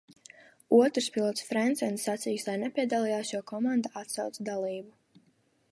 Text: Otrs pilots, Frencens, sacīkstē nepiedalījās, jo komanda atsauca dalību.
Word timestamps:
Otrs 0.77 1.09
pilots, 1.17 1.43
Frencens, 1.49 2.07
sacīkstē 2.09 2.57
nepiedalījās, 2.63 3.33
jo 3.35 3.45
komanda 3.53 3.93
atsauca 4.05 4.49
dalību. 4.51 5.25